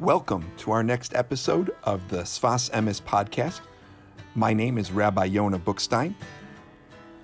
[0.00, 3.62] Welcome to our next episode of the Sfas Emes podcast.
[4.34, 6.12] My name is Rabbi Yona Bookstein.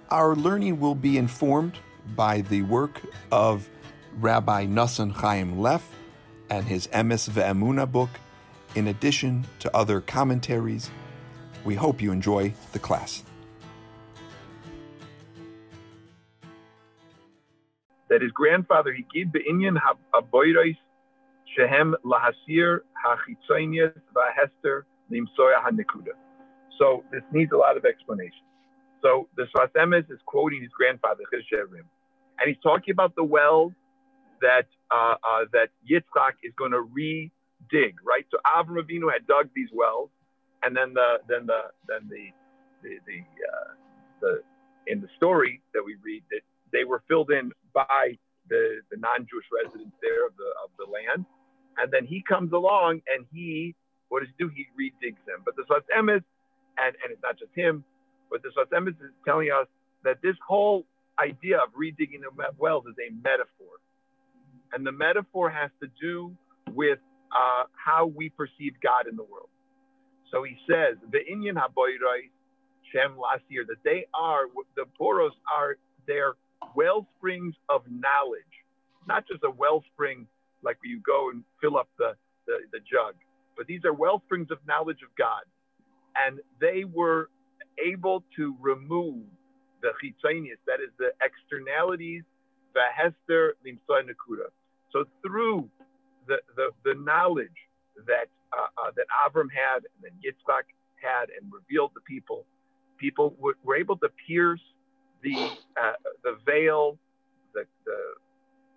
[0.09, 1.79] Our learning will be informed
[2.17, 3.69] by the work of
[4.19, 5.87] Rabbi Nassan Chaim Leff
[6.49, 8.09] and his Emes Ve'emuna book,
[8.75, 10.91] in addition to other commentaries.
[11.67, 13.23] We hope you enjoy the class.
[18.09, 19.77] That his grandfather, he gave the Inyan
[20.15, 20.79] Haboirais
[21.57, 22.81] Shehem Lahasir
[24.15, 26.15] Vahester Hanikuda.
[26.79, 28.45] So this needs a lot of explanation.
[29.03, 31.85] So the Sfas Emes is quoting his grandfather Cheshevim,
[32.39, 33.73] and he's talking about the wells
[34.41, 37.97] that uh, uh, that Yitzchak is going to re-dig.
[38.05, 38.27] Right.
[38.31, 40.11] So Avram Avinu had dug these wells,
[40.63, 42.31] and then the then the then the
[42.83, 43.75] the the, uh,
[44.21, 44.43] the
[44.87, 46.41] in the story that we read that
[46.73, 51.27] they were filled in by the, the non-Jewish residents there of the of the land,
[51.79, 53.75] and then he comes along and he,
[54.09, 54.51] what does he do?
[54.55, 55.43] He redigs them.
[55.45, 56.23] But the Sfas Emes,
[56.79, 57.85] and, and it's not just him,
[58.31, 59.67] but the Sfas Emes is telling us
[60.05, 60.85] that this whole
[61.19, 63.81] idea of redigging the wells is a metaphor.
[64.73, 66.35] And the metaphor has to do
[66.75, 66.99] with
[67.31, 69.49] uh, how we perceive God in the world.
[70.31, 72.31] So he says, the Inyan Haboirai
[72.93, 74.45] Shem Lasir, that they are,
[74.77, 75.77] the Boros are
[76.07, 76.35] their
[76.75, 78.43] well springs of knowledge,
[79.07, 80.27] not just a wellspring
[80.63, 82.15] like where you go and fill up the,
[82.47, 83.15] the, the jug.
[83.57, 85.43] But these are well springs of knowledge of God.
[86.27, 87.31] And they were
[87.85, 89.25] able to remove
[89.83, 92.23] the chitzonius, that is the externalities,
[92.75, 94.49] the hester nakuda.
[94.93, 95.69] So through
[96.29, 97.49] the, the, the knowledge
[98.07, 100.69] that uh, uh, that Avram had and then Yitzchak
[101.03, 102.45] had and revealed to people,
[102.99, 104.61] people were, were able to pierce
[105.23, 105.35] the
[105.81, 106.99] uh, the veil,
[107.55, 107.97] the, the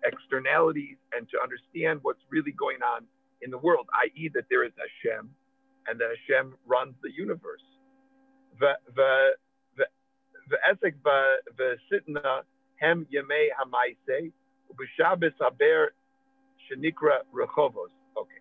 [0.06, 3.04] externalities and to understand what's really going on
[3.42, 5.28] in the world, i.e., that there is Hashem
[5.88, 7.62] and that Hashem runs the universe.
[8.58, 8.74] The
[11.92, 12.42] sitna
[16.66, 17.18] shenikra.
[18.16, 18.40] Okay,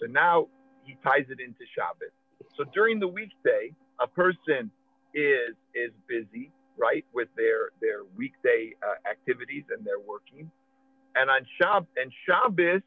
[0.00, 0.48] so now
[0.84, 2.12] he ties it into Shabbos.
[2.56, 4.70] So during the weekday, a person
[5.14, 10.50] is is busy, right, with their their weekday uh, activities and their working.
[11.14, 12.82] And on Shab and Shabbos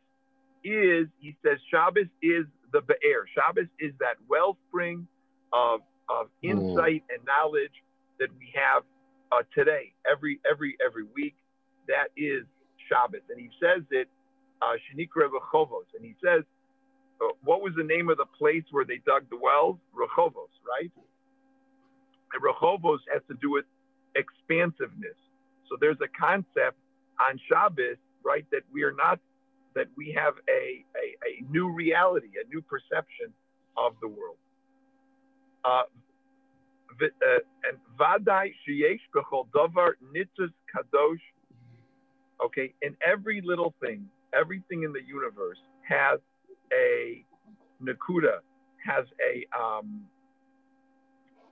[0.64, 3.26] is, he says, Shabbos is the Be'er.
[3.34, 5.08] Shabbos is that wellspring
[5.54, 6.52] of, of mm.
[6.52, 7.16] insight mm.
[7.16, 7.74] and knowledge
[8.20, 8.84] that we have
[9.32, 11.36] uh, today, every every every week.
[11.88, 12.46] That is
[12.90, 14.08] Shabbos, and he says it,
[14.62, 16.44] uh, Shenikra Rechovos, and he says,
[17.22, 19.78] uh, what was the name of the place where they dug the wells?
[19.94, 20.92] Rechovos, right?
[22.34, 23.66] And Rechovos has to do with
[24.16, 25.18] expansiveness.
[25.70, 26.78] So there's a concept
[27.20, 28.46] on Shabbos right?
[28.52, 29.20] That we are not,
[29.76, 33.32] that we have a, a, a new reality, a new perception
[33.78, 34.38] of the world.
[35.64, 35.84] Uh,
[37.02, 38.54] uh and vadai
[40.74, 41.18] kadosh.
[42.44, 46.20] Okay, in every little thing, everything in the universe has
[46.74, 47.24] a
[47.82, 48.40] nakuda,
[48.86, 50.06] has a um,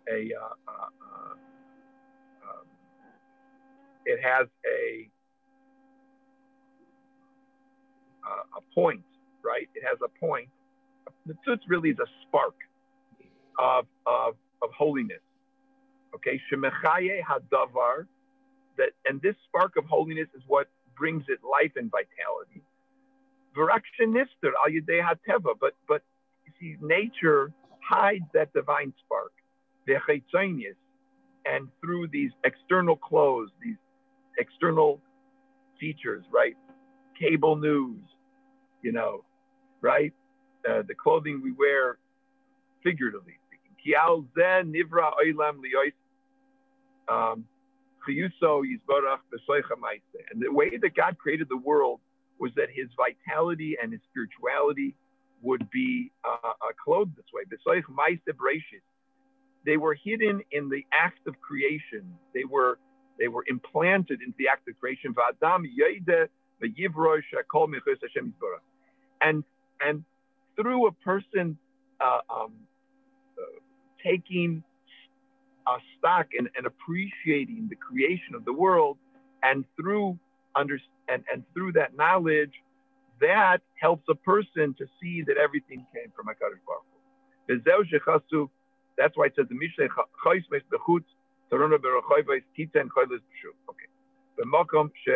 [0.09, 1.33] a uh, uh, uh
[2.49, 2.65] um,
[4.05, 5.09] it has a
[8.25, 9.03] uh, a point,
[9.43, 9.69] right?
[9.75, 10.49] It has a point.
[11.25, 12.55] The tzutz really is a spark
[13.59, 15.21] of, of, of holiness.
[16.15, 18.05] Okay, shemechaye hadavar,
[18.77, 20.67] that, and this spark of holiness is what
[20.97, 22.61] brings it life and vitality.
[23.55, 26.01] V'rakshenister al yedei hateva, but but
[26.45, 27.51] you see, nature
[27.81, 29.31] hides that divine spark,
[29.87, 30.75] v'chetzonius,
[31.45, 33.75] and through these external clothes, these
[34.37, 34.99] external
[35.79, 36.55] features, right?
[37.19, 37.99] Cable news,
[38.81, 39.23] you know,
[39.81, 40.13] right?
[40.69, 41.97] Uh, the clothing we wear,
[42.83, 43.71] figuratively speaking.
[47.09, 47.45] Um,
[50.31, 51.99] and the way that God created the world
[52.39, 54.95] was that his vitality and his spirituality
[55.41, 57.43] would be uh, uh, clothed this way.
[59.65, 62.17] They were hidden in the act of creation.
[62.33, 62.79] They were
[63.19, 65.13] they were implanted into the act of creation
[69.21, 69.43] and
[69.85, 70.03] and
[70.55, 71.57] through a person
[71.99, 72.53] uh, um,
[73.37, 73.41] uh,
[74.03, 74.63] taking
[75.67, 78.97] a stock and, and appreciating the creation of the world,
[79.41, 80.17] and through
[80.55, 80.79] under
[81.09, 82.53] and, and through that knowledge,
[83.19, 86.83] that helps a person to see that everything came from Hakadosh Baruch
[88.31, 88.49] Hu.
[88.95, 89.87] That's why it says the Mishnah
[90.23, 91.05] Chayis Mes Bechutz
[91.51, 93.51] Torona Berachayvais Titan Chaylis B'Shu.
[93.69, 93.87] Okay.
[94.39, 95.11] B'Makom She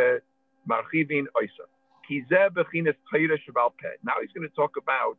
[0.68, 1.68] Marchivin Oisa.
[2.10, 5.18] Now he's going to talk about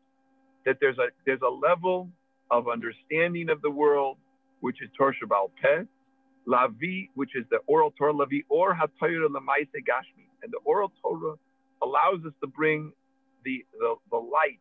[0.65, 2.09] that there's a there's a level
[2.51, 4.17] of understanding of the world,
[4.61, 5.85] which is Torah Sheba'al Peh,
[6.47, 10.27] Lavi, which is the oral Torah, Lavi, or HaTorah Lamaise Gashmi.
[10.43, 11.35] And the oral Torah
[11.83, 12.93] allows us to bring
[13.45, 14.61] the, the, the light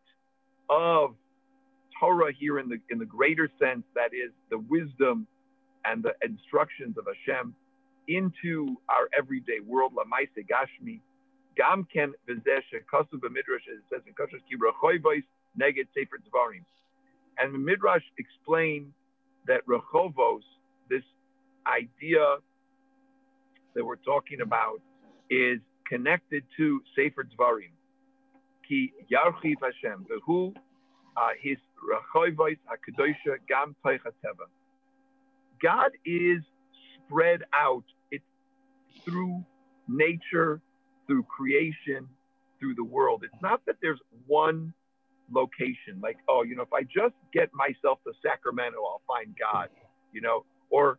[0.68, 1.14] of
[1.98, 5.26] Torah here in the in the greater sense, that is the wisdom
[5.84, 7.54] and the instructions of Hashem
[8.08, 9.92] into our everyday world.
[9.94, 11.00] Lamaise Gashmi.
[11.56, 15.24] Gam ken v'zeh shekasu b'midrash, it says in Kashas Kibra Choyvois
[15.60, 16.64] neged Sefer Dvarim.
[17.38, 18.92] And the Midrash explained
[19.46, 20.42] that Rechovos,
[20.88, 21.02] this
[21.66, 22.36] idea
[23.74, 24.80] that we're talking about,
[25.30, 25.58] is
[25.88, 27.70] connected to Sefer Dvarim.
[28.68, 30.54] Ki Yarchiv Hashem, who
[31.16, 34.46] uh, his Rechovos HaKadosha Gam Teva.
[35.62, 36.42] God is
[37.06, 37.84] spread out.
[39.04, 39.44] Through
[39.88, 40.60] nature,
[41.06, 42.08] through creation,
[42.60, 43.22] through the world.
[43.24, 44.72] It's not that there's one
[45.30, 46.00] location.
[46.02, 49.68] Like, oh, you know, if I just get myself to Sacramento, I'll find God,
[50.12, 50.98] you know, or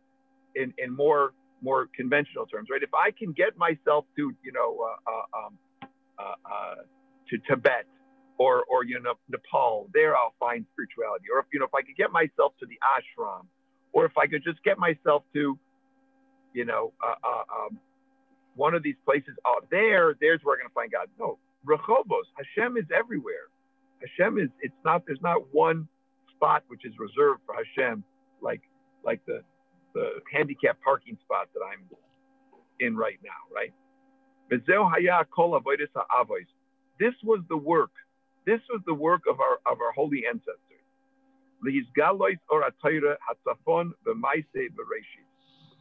[0.54, 1.32] in, in more
[1.62, 2.82] more conventional terms, right?
[2.82, 5.58] If I can get myself to, you know, uh, uh, um,
[6.18, 6.74] uh, uh,
[7.28, 7.84] to Tibet
[8.38, 11.26] or, or, you know, Nepal, there I'll find spirituality.
[11.32, 13.44] Or if, you know, if I could get myself to the ashram,
[13.92, 15.58] or if I could just get myself to,
[16.52, 17.78] you know, uh, uh, um,
[18.56, 21.08] one of these places, out there, there's where I'm going to find God.
[21.18, 23.48] No, Rehovos, Hashem is everywhere.
[24.00, 25.86] Hashem is it's not there's not one
[26.34, 28.02] spot which is reserved for Hashem
[28.40, 28.62] like
[29.04, 29.42] like the
[29.94, 31.84] the handicap parking spot that I'm
[32.80, 33.72] in right now, right?
[36.98, 37.90] This was the work.
[38.46, 40.56] This was the work of our of our holy ancestors.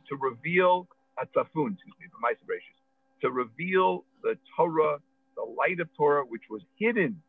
[0.09, 0.87] To reveal
[1.19, 2.59] atzafun, excuse me,
[3.21, 4.99] to reveal the Torah,
[5.35, 7.21] the light of Torah, which was hidden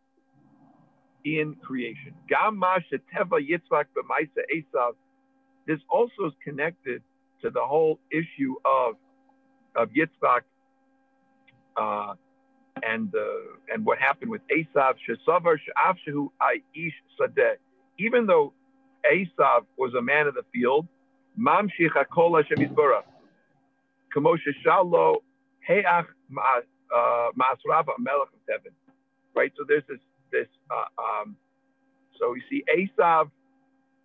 [1.24, 2.14] in creation.
[5.66, 7.02] This also is connected
[7.42, 8.94] to the whole issue of
[9.76, 10.42] of Yitzchak
[11.76, 12.14] uh,
[12.82, 14.94] and uh, and what happened with Esav.
[15.08, 17.54] Shesavar she'afshehu aish sadeh.
[17.98, 18.52] Even though
[19.10, 20.86] Esav was a man of the field,
[21.38, 23.04] mamshich hakol Hashem yisborach.
[24.12, 25.16] Kamo sheshalo
[25.68, 28.72] heach ma'asrav melech of
[29.34, 29.52] Right.
[29.56, 30.00] So there's this
[30.32, 30.48] this.
[30.70, 31.36] Uh, um,
[32.18, 33.30] so you see, Esav,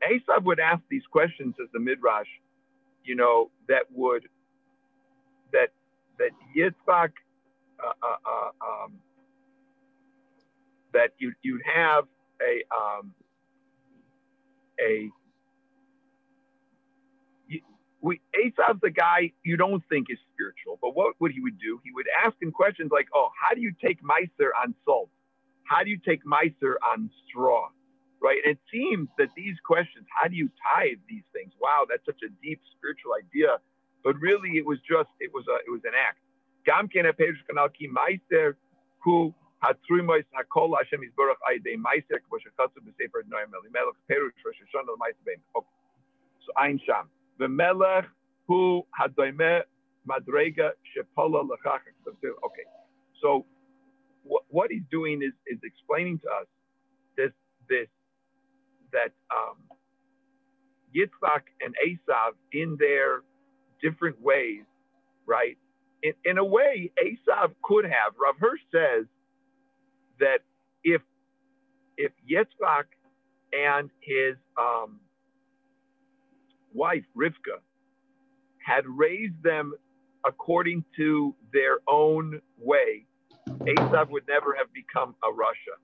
[0.03, 2.27] Esav would ask these questions as the midrash,
[3.03, 4.27] you know, that would
[5.51, 5.69] that
[6.19, 7.11] that Yitzchak,
[7.83, 8.93] uh, uh, uh, um,
[10.93, 12.05] that you you'd have
[12.41, 13.13] a um,
[14.79, 15.09] a
[18.05, 21.79] we Esav's the guy you don't think is spiritual, but what would he would do?
[21.83, 25.09] He would ask him questions like, "Oh, how do you take meiser on salt?
[25.65, 27.69] how do you take Meiser on straw?
[28.21, 28.39] Right?
[28.45, 31.51] And it seems that these questions, how do you tithe these things?
[31.61, 33.57] Wow, that's such a deep spiritual idea.
[34.03, 36.19] But really it was just, it was a, it was an act.
[45.55, 45.67] Okay.
[46.45, 47.09] So ein sham.
[47.39, 48.05] V'melech
[48.47, 49.61] hu hadoime
[50.07, 51.81] madrega shepola l'chach.
[52.07, 52.65] Okay.
[53.21, 53.45] So
[54.23, 56.47] what, what he's doing is, is explaining to us
[57.17, 57.31] this,
[57.69, 57.87] this,
[58.93, 59.57] that um,
[60.95, 63.21] Yitzhak and Esav in their
[63.81, 64.63] different ways,
[65.25, 65.57] right?
[66.03, 68.13] In, in a way, Esav could have.
[68.21, 69.05] Rav Hirsch says
[70.19, 70.39] that
[70.83, 71.01] if
[71.97, 72.85] if Yitzhak
[73.53, 74.99] and his um,
[76.75, 77.59] wife Rivka
[78.57, 79.73] had raised them
[80.25, 83.05] according to their own way,
[83.47, 85.77] Esav would never have become a rasha.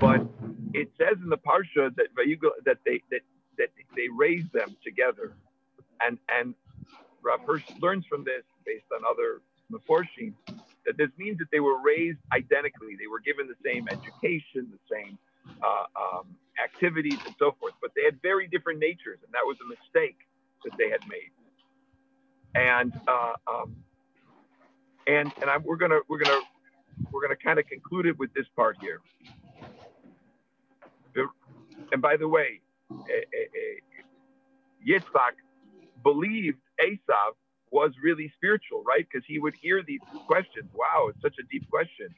[0.00, 0.26] But
[0.74, 2.08] it says in the parsha that
[2.64, 3.20] that they that
[3.58, 5.34] that they raised them together,
[6.00, 6.54] and and
[7.22, 10.34] Rav Hirsch learns from this based on other meforshim
[10.86, 12.96] that this means that they were raised identically.
[12.98, 15.18] They were given the same education, the same
[15.62, 16.26] uh, um,
[16.62, 17.74] activities, and so forth.
[17.80, 20.18] But they had very different natures, and that was a mistake
[20.64, 21.32] that they had made.
[22.54, 23.76] And uh, um,
[25.06, 26.40] and and I'm, we're gonna we're gonna
[27.10, 29.00] we're gonna kind of conclude it with this part here.
[31.92, 32.60] And by the way,
[34.86, 35.36] Yitzhak
[36.02, 37.34] believed Esav
[37.70, 39.06] was really spiritual, right?
[39.10, 40.70] Because he would hear these questions.
[40.74, 42.08] Wow, it's such a deep question.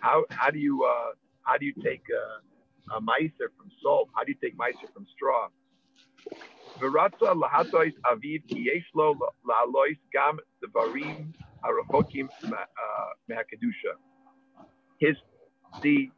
[0.00, 1.12] How how do you uh,
[1.42, 2.51] how do you take a,
[2.90, 4.10] a meiser from salt?
[4.16, 5.48] How do you take meiser from straw?
[6.80, 9.14] V'ratza lahatois aviv ki yesh lo
[9.48, 11.34] la'alois gam devarim
[11.64, 12.28] Arachokim
[13.30, 13.94] Mehakadusha.
[15.00, 15.16] his
[15.82, 16.12] the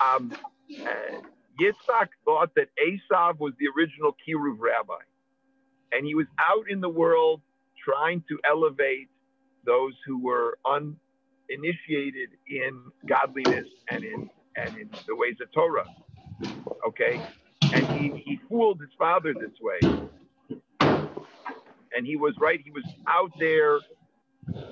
[0.00, 0.36] um,
[0.86, 0.90] uh,
[1.60, 5.02] Yitzhak thought that Esav was the original Kiruv rabbi,
[5.92, 7.42] and he was out in the world
[7.84, 9.08] trying to elevate
[9.66, 15.86] those who were uninitiated in godliness and in and in the ways of Torah.
[16.86, 17.22] Okay,
[17.72, 19.90] and he he fooled his father this way,
[21.96, 22.60] and he was right.
[22.64, 23.82] He was out there.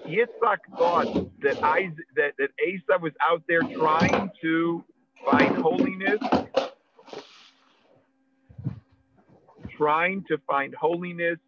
[0.06, 1.08] Yitzhak thought
[1.42, 4.84] that Isaac, that that Asa was out there trying to
[5.24, 6.20] find holiness,
[9.76, 11.38] trying to find holiness,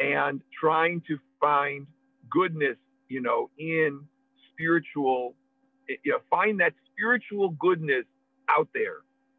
[0.00, 1.86] and trying to find
[2.30, 2.76] goodness,
[3.08, 4.02] you know, in
[4.52, 5.36] spiritual,
[5.88, 8.06] you know, find that spiritual goodness
[8.50, 8.98] out there.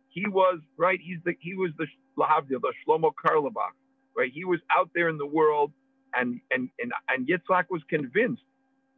[0.10, 1.00] He was right.
[1.04, 1.88] He's the he was the
[2.20, 3.76] Lahavdil, the Shlomo Carlebach,
[4.18, 4.32] right?
[4.34, 5.74] He was out there in the world,
[6.16, 8.44] and and and and Yitzhak was convinced.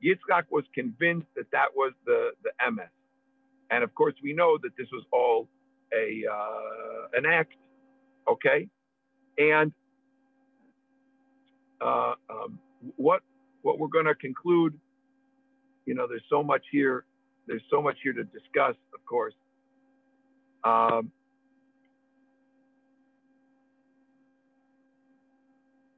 [0.06, 2.88] Yitzhak was convinced that that was the the MS,
[3.72, 5.50] and of course we know that this was all
[5.94, 7.54] a uh, an act,
[8.30, 8.70] okay,
[9.38, 9.74] and
[11.82, 12.60] uh, um,
[12.98, 13.22] what
[13.64, 14.78] what we're going to conclude.
[15.86, 17.06] You know, there's so much here.
[17.52, 19.34] There's so much here to discuss, of course.
[20.64, 21.12] Um,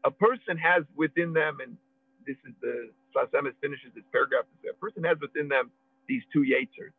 [0.04, 1.78] a person has within them, and
[2.26, 4.46] this is the Sfas Emes finishes this paragraph.
[4.68, 5.70] A person has within them
[6.08, 6.90] these two Yetzers.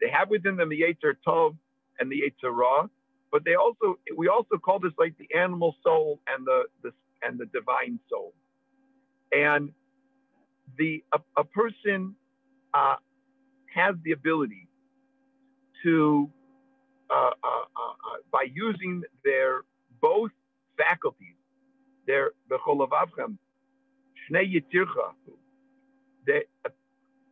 [0.00, 1.54] They have within them the Yetzer Tov
[2.00, 2.86] and the Yetzer Ra,
[3.30, 7.38] but they also we also call this like the animal soul and the the and
[7.38, 8.32] the divine soul.
[9.32, 9.70] And
[10.78, 12.14] the a, a person
[12.72, 12.96] uh,
[13.78, 14.68] has the ability
[15.82, 16.30] to
[17.10, 19.62] uh, uh, uh, uh by using their
[20.00, 20.30] both
[20.76, 21.38] faculties,
[22.06, 23.36] their becholavavchem,
[24.30, 25.08] shnei yitircha,
[26.26, 26.44] that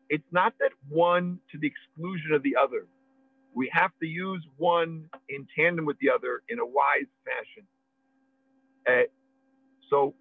[0.08, 2.86] it's not that one to the exclusion of the other.
[3.54, 7.66] We have to use one in tandem with the other in a wise fashion.
[8.88, 9.08] Uh,
[9.90, 10.14] so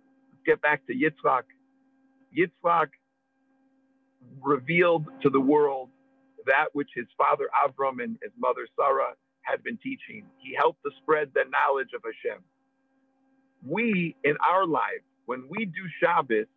[0.46, 1.44] get back to Yitzhak.
[2.38, 2.88] Yitzhak
[4.42, 5.90] revealed to the world
[6.46, 10.26] that which his father Avram and his mother Sarah had been teaching.
[10.40, 12.42] He helped to spread the knowledge of Hashem.
[13.66, 16.48] We, in our lives, when we do Shabbos,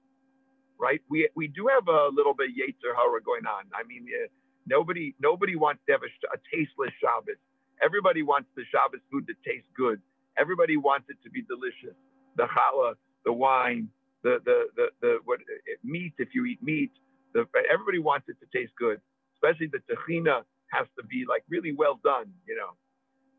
[0.79, 3.65] right, we, we do have a little bit Yetzer Hara going on.
[3.75, 4.29] I mean, uh,
[4.67, 7.41] nobody nobody wants to have a, a tasteless Shabbos.
[7.83, 10.01] Everybody wants the Shabbos food to taste good.
[10.39, 11.97] Everybody wants it to be delicious.
[12.37, 13.89] The challah, the wine,
[14.23, 15.41] the the the, the what
[15.85, 16.93] meat if you eat meat.
[17.35, 19.01] The, everybody wants it to taste good,
[19.39, 20.43] especially the tahina
[20.73, 22.77] has to be like really well done, you know.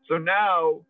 [0.08, 0.80] So now,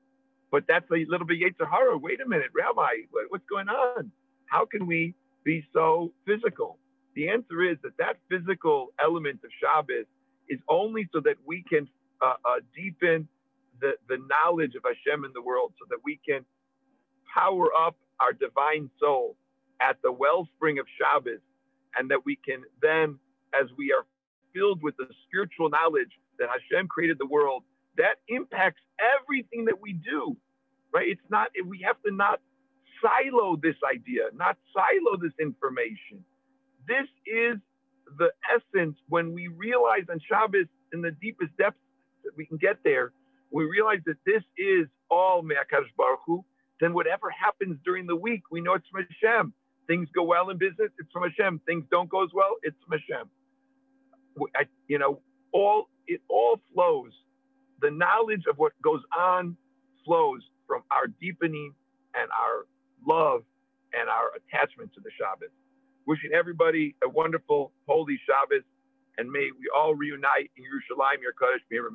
[0.50, 1.98] but that's a little bit Yetzer Hara.
[1.98, 4.10] Wait a minute, Rabbi, what's going on?
[4.46, 5.14] How can we
[5.44, 6.78] be so physical?
[7.14, 10.06] The answer is that that physical element of Shabbos
[10.48, 11.88] is only so that we can
[12.22, 13.28] uh, uh, deepen
[13.80, 16.44] the, the knowledge of Hashem in the world, so that we can
[17.32, 19.36] power up our divine soul
[19.80, 21.40] at the wellspring of Shabbos,
[21.96, 23.18] and that we can then,
[23.58, 24.04] as we are
[24.54, 27.64] filled with the spiritual knowledge that Hashem created the world,
[27.96, 28.80] that impacts
[29.20, 30.36] everything that we do,
[30.92, 31.08] right?
[31.08, 32.40] It's not, we have to not
[33.02, 36.24] silo this idea, not silo this information.
[36.86, 37.58] This is
[38.18, 41.78] the essence when we realize on Shabbos in the deepest depths
[42.24, 43.12] that we can get there,
[43.52, 46.44] we realize that this is all Me'akadosh Baruch Hu,
[46.80, 49.52] then whatever happens during the week, we know it's from Hashem.
[49.86, 51.60] Things go well in business, it's from Hashem.
[51.66, 53.28] Things don't go as well, it's from Hashem.
[54.56, 55.20] I, you know,
[55.52, 57.12] all it all flows.
[57.80, 59.56] The knowledge of what goes on
[60.04, 61.74] flows from our deepening
[62.14, 62.66] and our
[63.06, 63.42] love
[63.92, 65.50] and our attachment to the Shabbos.
[66.06, 68.64] Wishing everybody a wonderful holy Shabbos,
[69.18, 71.88] and may we all reunite in Yerushalayim, Yerkadosh, Meir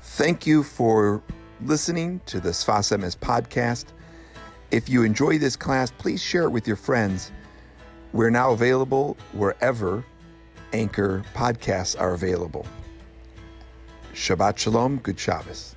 [0.00, 1.22] Thank you for
[1.60, 3.86] listening to the Sfas Emes podcast.
[4.70, 7.32] If you enjoy this class, please share it with your friends.
[8.16, 10.02] We're now available wherever
[10.72, 12.64] Anchor podcasts are available.
[14.14, 15.75] Shabbat Shalom, good Shabbos.